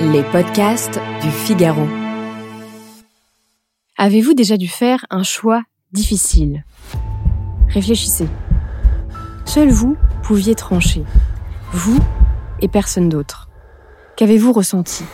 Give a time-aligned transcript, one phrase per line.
[0.00, 1.86] Les podcasts du Figaro.
[3.96, 5.62] Avez-vous déjà dû faire un choix
[5.92, 6.64] difficile?
[7.68, 8.28] Réfléchissez.
[9.46, 11.02] Seul vous pouviez trancher.
[11.72, 11.98] Vous
[12.60, 13.48] et personne d'autre.
[14.16, 15.04] Qu'avez-vous ressenti?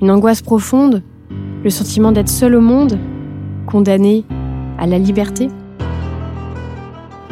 [0.00, 1.02] Une angoisse profonde?
[1.62, 2.98] Le sentiment d'être seul au monde?
[3.66, 4.24] Condamné
[4.78, 5.48] à la liberté?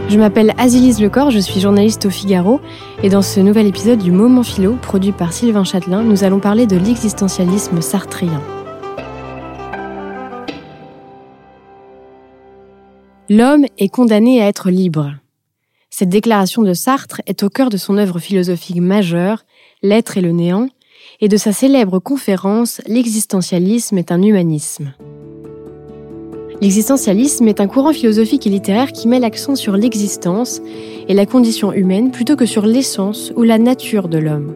[0.09, 2.61] Je m'appelle Azilise Lecor, je suis journaliste au Figaro
[3.03, 6.67] et dans ce nouvel épisode du Moment Philo, produit par Sylvain Châtelain, nous allons parler
[6.67, 8.41] de l'existentialisme sartrien.
[13.29, 15.15] L'homme est condamné à être libre.
[15.91, 19.45] Cette déclaration de Sartre est au cœur de son œuvre philosophique majeure,
[19.83, 20.69] L'être et le néant,
[21.21, 24.93] et de sa célèbre conférence L'existentialisme est un humanisme.
[26.63, 30.63] L'existentialisme est un courant philosophique et littéraire qui met l'accent sur l'existence
[31.07, 34.55] et la condition humaine plutôt que sur l'essence ou la nature de l'homme.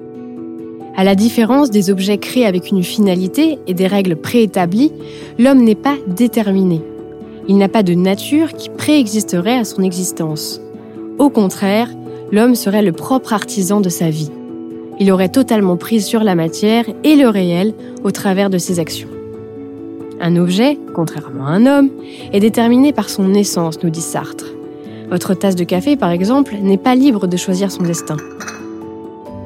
[0.96, 4.92] À la différence des objets créés avec une finalité et des règles préétablies,
[5.38, 6.80] l'homme n'est pas déterminé.
[7.48, 10.60] Il n'a pas de nature qui préexisterait à son existence.
[11.18, 11.90] Au contraire,
[12.32, 14.30] l'homme serait le propre artisan de sa vie.
[14.98, 17.74] Il aurait totalement prise sur la matière et le réel
[18.04, 19.08] au travers de ses actions.
[20.22, 21.88] Un objet, contrairement à un homme,
[22.34, 24.44] est déterminé par son essence, nous dit Sartre.
[25.10, 28.18] Votre tasse de café, par exemple, n'est pas libre de choisir son destin.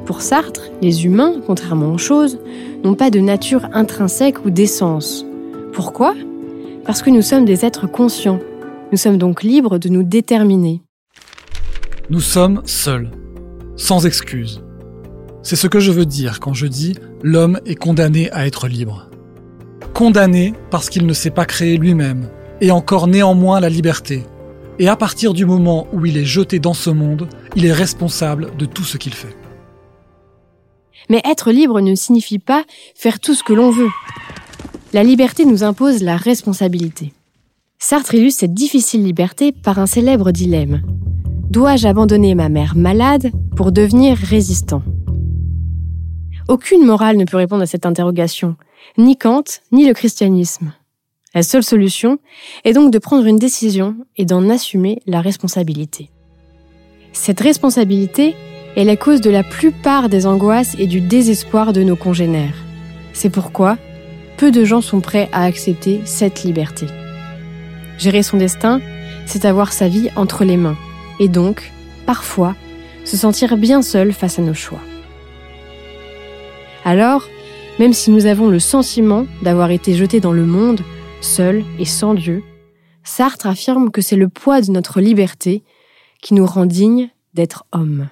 [0.05, 2.41] Pour Sartre, les humains, contrairement aux choses,
[2.83, 5.25] n'ont pas de nature intrinsèque ou d'essence.
[5.73, 6.15] Pourquoi?
[6.85, 8.41] Parce que nous sommes des êtres conscients.
[8.91, 10.83] Nous sommes donc libres de nous déterminer.
[12.11, 13.13] Nous sommes seuls,
[13.77, 14.61] sans excuse.
[15.43, 19.09] C'est ce que je veux dire quand je dis l'homme est condamné à être libre
[19.95, 22.29] condamné parce qu'il ne s'est pas créé lui-même,
[22.61, 24.25] et encore néanmoins la liberté.
[24.79, 28.55] Et à partir du moment où il est jeté dans ce monde, il est responsable
[28.59, 29.35] de tout ce qu'il fait.
[31.09, 33.91] Mais être libre ne signifie pas faire tout ce que l'on veut.
[34.93, 37.13] La liberté nous impose la responsabilité.
[37.79, 40.83] Sartre illustre cette difficile liberté par un célèbre dilemme.
[41.51, 44.83] Dois-je abandonner ma mère malade pour devenir résistant?
[46.49, 48.57] Aucune morale ne peut répondre à cette interrogation,
[48.99, 50.73] ni Kant, ni le christianisme.
[51.35, 52.19] La seule solution
[52.65, 56.11] est donc de prendre une décision et d'en assumer la responsabilité.
[57.13, 58.37] Cette responsabilité
[58.77, 62.57] est la cause de la plupart des angoisses et du désespoir de nos congénères.
[63.13, 63.79] C'est pourquoi
[64.37, 66.87] peu de gens sont prêts à accepter cette liberté.
[67.99, 68.81] Gérer son destin,
[69.27, 70.77] c'est avoir sa vie entre les mains,
[71.21, 71.73] et donc,
[72.07, 72.57] parfois,
[73.05, 74.81] se sentir bien seul face à nos choix.
[76.85, 77.29] Alors,
[77.79, 80.81] même si nous avons le sentiment d'avoir été jetés dans le monde,
[81.21, 82.43] seuls et sans Dieu,
[83.03, 85.63] Sartre affirme que c'est le poids de notre liberté
[86.23, 88.09] qui nous rend dignes d'être hommes.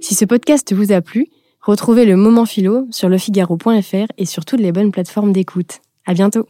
[0.00, 1.26] Si ce podcast vous a plu,
[1.60, 5.80] retrouvez le moment philo sur lefigaro.fr et sur toutes les bonnes plateformes d'écoute.
[6.06, 6.46] À bientôt!